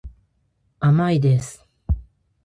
[0.79, 1.63] 甘いです。